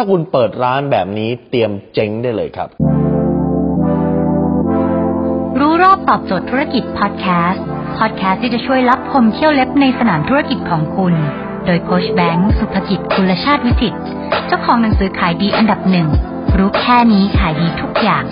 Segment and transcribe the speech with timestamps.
[0.00, 2.68] ถ้าคุณเปิดร้านแบบนี้เตรียมเจ๊งได้เลยครับ
[5.60, 7.64] รู้รอบตอบโจทย์ธุรกิจพอดแคสต์
[7.98, 11.14] พอดแคสต์ที่จะช่วยรับพมเที่ยวเล็บในสนามธุรกิจของคุณ
[11.66, 13.94] โดยโคชแบงค์สุภกิจคุณชาติวิจิต
[14.46, 16.08] เจ้าของหนังสือขายดีอันดับหนึ่ง
[16.58, 18.24] รู้แค่นี้ขายดีทุกอย่าง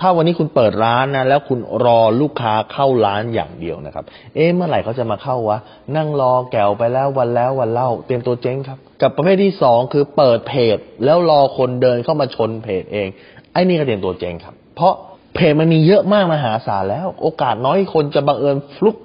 [0.00, 4.04] ถ้าวันนี้คุณเปิดร้านนะแล้วคุณรอลูกค้าเข้าร้านอย่างเดียวนะครับ
[4.34, 5.58] เอ๊ะเมื่อไหร่เขาจะมาเข้าวะ
[5.96, 13.08] นั่งรอแกวไปแล้ววันแล้ววันเล่า เตรียมตัวเจ๊งครับ กับประเภทที่สองคือเปิดเพจแล้วรอคนเดินเข้ามาชนเพจเอง
[13.52, 14.94] ไอ้นี่ก็เตรียมตัวเจ๊งครับ เพราะ
[15.34, 18.96] เพจมันมีเยอะมากมหาศาลแล้ว โอกาสน้อยคนจะบังเอิญฟลุก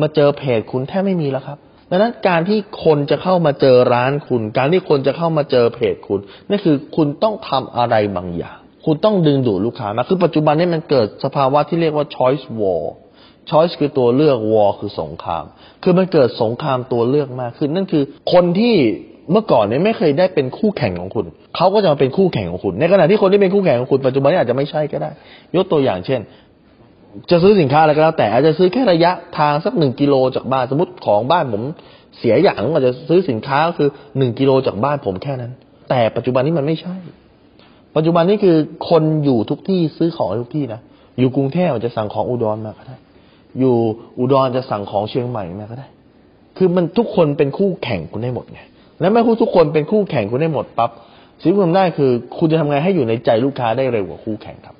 [0.00, 1.58] มาเจอเพจคุณแทบไม่มีแล้วครับ
[1.90, 12.84] ดังนั้นการที่คนจะเข้ามาเจอร้านคุณ การที่คนจะเข้ามาเจอเพจคุณนั่นคือคุณต้องทำอะไรบางอย่าง คุณต้องดึงดูดลูกค้ามาคือปัจจุบันนี้มันเกิดสภาวะที่เรียกว่า choice war
[13.50, 15.44] choice คือตัวเลือก war คือสงคราม
[15.82, 18.74] คือมันเกิดสงครามตัวเลือกมากขึ้น นั่นคือคนที่
[19.32, 21.26] เมื่อก่อนเนี่ยไม่เคยได้เป็นคู่แข่งของคุณ
[21.56, 25.10] เขาก็จะมาเป็นคู่แข่งของคุณ ในขณะที่คนที่เป็นคู่แข่งของคุณปัจจุบันนี้อาจจะไม่ใช่ก็ได้
[25.56, 26.20] ยกตัวอย่างเช่น
[27.30, 31.62] จะซื้อสินค้าอะไรก็แล้วแต่อาจจะซื้อแค่ระยะทางสักหนึ่งกิโลจากบ้านสมมติของบ้านผม
[32.18, 35.52] เสียอย่างผมอาจจะซื้อสินค้าก็คือหนึ่งกิโลจากบ้านผมแค่นั้น
[35.90, 36.96] แต่ปัจจุบันนี้มันไม่ใช่
[37.96, 38.56] ปัจจุบันนี้คือ
[38.90, 40.80] คนอยู่ทุกที่ซื้อของทุกที่นะ
[41.18, 42.96] อยู่กรุงเทพอาจจะสั่งของอุดรมาก็ได้
[43.58, 43.74] อยู่
[44.18, 45.88] อุดรจะสั่งของเชียงใหม่มาก็ได้
[46.56, 48.60] คือมันทุกคนเป็นคู่แข่งคุณได้หมดไง
[49.00, 50.90] และเมื่ทุกคนเป็นคู่แข่งคุณได้หมดปั๊บ
[51.40, 54.76] สิ่งที่คุณทำได้คือ คุณจะทำไงให้อยู่ในใจลูกค้าได้เร็วกว่าคู่แข่งครับ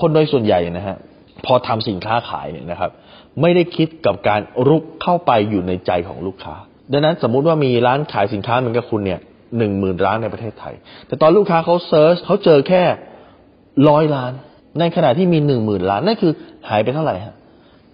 [0.00, 0.96] คนโดยส่วนใหญ่นะฮะ
[1.46, 2.90] พอทำสินค้าขายเนี่ยนะครับ
[3.40, 6.54] ไม่ได้คิดกับการรุกเข้าไปอยู่ในใจของลูกค้า
[6.92, 9.20] ดังนั้นสมมุติว่ามีร้านขายสินค้าเหมือนกับคุณเนี่ย
[9.58, 10.74] หนึ่งหมื่นร้านในประเทศไทย
[11.06, 12.82] แต่ตอนลูกค้าเขาเซิร์ชเขาเจอแค่
[13.88, 14.32] ร้อยล้าน
[14.78, 16.32] ในขณะที่มีหนึ่งหมื่นล้านนั่นคือ
[16.68, 17.34] หายไปเท่าไหร่ฮะ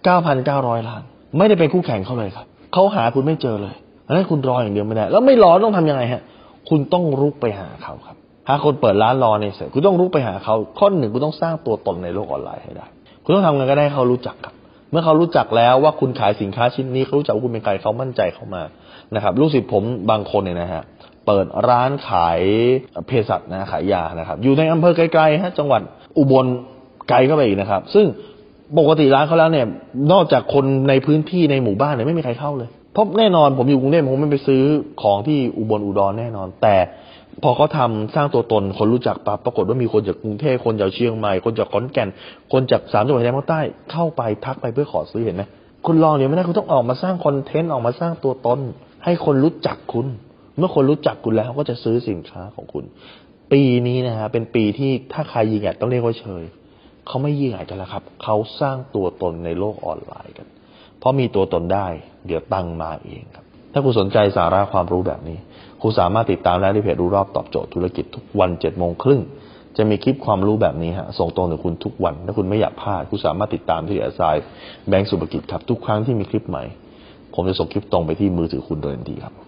[0.04, 1.02] เก้าพันเก้าร้อยล้าน
[1.38, 3.74] ไม่ได้เป็นคู่แข่งเขาเลยครับเขาหาคุณไม่เจอเลย
[4.06, 6.22] อันนั้นคุณรออย่างเดียวไม่ได้แล้วไม่รอต้องทำยังไงฮะ
[6.68, 8.16] คุณต้องรุกไปหาเขาครับ
[8.48, 12.86] หาคนเปิดร้านรอเนี่ยเสร็จคุณต้องรุกไปหาเขาข้อหนึ่งคุณต้องสร้างตัวตนในโลกออนไลน์ให้ได้
[13.24, 14.55] คุณต้องทำไงก็ได้เขารู้จักครับ
[14.90, 18.62] เมื่อเขารู้จักแล้วว่าคุณขายสินค้าชิ้นนี้เขารู้จักว่าคุณเป็นใครเขามั่นใจเขามา
[19.14, 20.83] นะครับลูกศิษย์ผมบางคนเนี่ยนะฮะ
[21.27, 22.41] เปิดร้านขาย
[23.07, 25.83] เภสัชนะขายยานะครับอยู่ในอำเภอไกลๆฮะจังหวัด
[26.19, 26.47] อุบล
[27.09, 28.07] ไกลก็ไปอีกนะครับ ซึ่ง
[28.79, 29.67] ปกติร้านเขาแล้วเนี่ย
[30.13, 34.63] นอกจากคนในพื้นที่ในหมู่บ้านเนี่ยไม่มีใครเข้าเลยเพราะแน่นอนผมอยู่กรุงเทพผมไม่ไปซื้อ
[35.03, 36.77] ของที่อุบลอุดรแน่นอน แต่
[37.43, 42.08] พอเขาทาสร้างตัวตนคนรู้จักปั๊บปรากฏว่ามีคนจากกรุงเทพคนจากเชียงใหม่คนจากขอนแก่น
[42.53, 43.61] คนจากสามจังหวัดชายแดนภาคใต้
[43.93, 45.43] เข้าไปทักไปเพื่อขอซื้อเห็นไหม
[45.87, 48.58] คุณลองเนี่ยไม่ได้คุณต้องออกมาสร้างคอนเทนต์ออกมาสร้างตัวตน
[49.05, 50.07] ให้คนรู้จักคุณ
[50.58, 52.84] เมื่อคนรู้จักคุณแล้วก็จะซื้อสินค้าของคุณ
[53.52, 56.44] ปีนี้นะฮะเป็นปีที่ถ้าใครยิงแอดต้องเรียกว่าเชย
[57.06, 60.46] เขาไม่ยิงแอดกันแล้วครับเขาสร้างตัวตนในโลกออนไลน์กัน
[60.98, 61.86] เพราะมีตัวตนได้
[62.27, 65.39] เดี๋ยวตังมาเองครับ ถ้าคุณสนใจสาระความรู้แบบนี้
[65.83, 69.20] คุณสามารถติดตามได้ที่เพจรู้รอบตอบโจทย์ธุรกิจทุกวันเจ็ดโมงครึ่ง
[69.77, 74.22] จะมีคลิปความรู้แบบนี้ฮะส่งตรงถึงคุณทุกวัน ถ้าคุณไม่อยากพลาด คุณสามารถติดตามที่แอสไซ
[74.89, 76.64] แบงก์สุภกิจครับ ทุกครั้งที่มีคลิปใหม่
[77.34, 79.46] ผมจะส่งคลิปตรงไปที่มือถือคุณโดยทันทีครับ